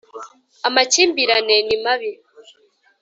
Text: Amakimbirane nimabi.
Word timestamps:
Amakimbirane 0.67 1.55
nimabi. 1.67 2.11